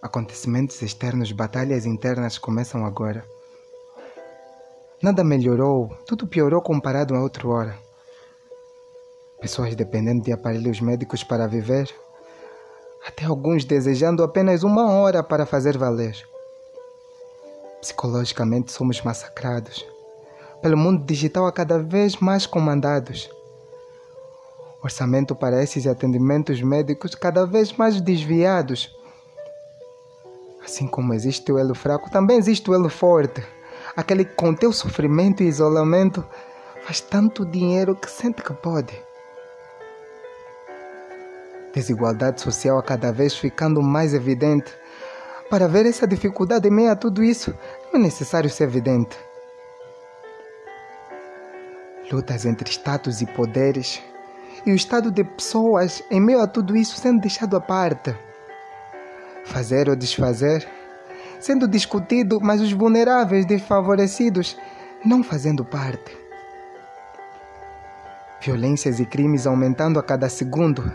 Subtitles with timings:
[0.00, 3.24] Acontecimentos externos, batalhas internas começam agora.
[5.02, 7.78] Nada melhorou, tudo piorou comparado a outra hora.
[9.40, 11.92] Pessoas dependendo de aparelhos médicos para viver,
[13.06, 16.16] até alguns desejando apenas uma hora para fazer valer.
[17.80, 19.84] Psicologicamente somos massacrados,
[20.62, 23.30] pelo mundo digital a cada vez mais comandados.
[24.80, 28.96] Orçamento para esses atendimentos médicos cada vez mais desviados.
[30.68, 33.42] Assim como existe o elo fraco, também existe o elo forte.
[33.96, 36.22] Aquele que com teu sofrimento e isolamento
[36.82, 38.92] faz tanto dinheiro que sente que pode.
[41.72, 44.70] Desigualdade social a cada vez ficando mais evidente.
[45.48, 47.54] Para ver essa dificuldade em meio a tudo isso,
[47.90, 49.16] não é necessário ser evidente.
[52.12, 54.02] Lutas entre status e poderes,
[54.66, 58.27] e o estado de pessoas em meio a tudo isso sendo deixado à parte.
[59.48, 60.68] Fazer ou desfazer,
[61.40, 64.56] sendo discutido, mas os vulneráveis, desfavorecidos,
[65.04, 66.16] não fazendo parte.
[68.40, 70.92] Violências e crimes aumentando a cada segundo.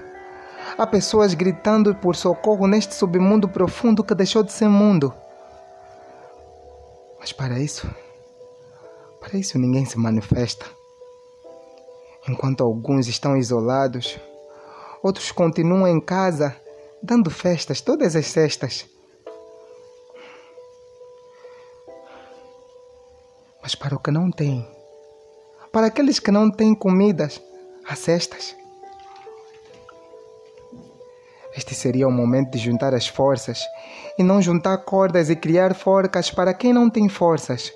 [0.78, 5.14] Há pessoas gritando por socorro neste submundo profundo que deixou de ser mundo.
[7.20, 7.90] Mas para isso,
[9.20, 10.66] para isso ninguém se manifesta.
[12.28, 14.17] Enquanto alguns estão isolados,
[15.02, 16.56] outros continuam em casa,
[17.04, 18.86] dando festas todas as sextas.
[23.62, 24.66] Mas para o que não tem,
[25.72, 27.42] para aqueles que não têm comidas,
[27.86, 28.56] há cestas.
[31.56, 33.62] Este seria o momento de juntar as forças
[34.17, 37.72] e não juntar cordas e criar forcas para quem não tem forças.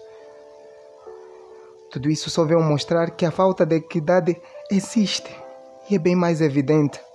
[1.92, 4.42] Tudo isso só veio mostrar que a falta de equidade
[4.72, 5.30] existe
[5.90, 7.07] e é bem mais evidente.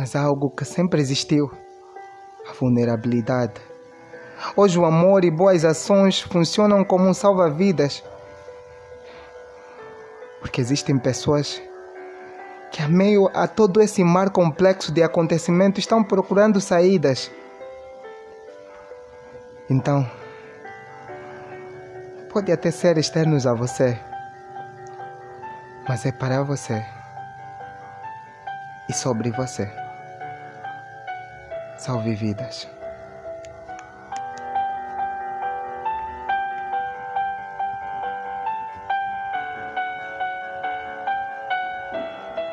[0.00, 1.50] Mas algo que sempre existiu:
[2.48, 3.60] a vulnerabilidade.
[4.56, 8.02] Hoje o amor e boas ações funcionam como um salva-vidas.
[10.40, 11.60] Porque existem pessoas
[12.72, 17.30] que, a meio a todo esse mar complexo de acontecimentos, estão procurando saídas.
[19.68, 20.10] Então,
[22.32, 24.00] pode até ser externos a você,
[25.86, 26.82] mas é para você
[28.88, 29.79] e sobre você.
[31.80, 32.68] Salve vidas.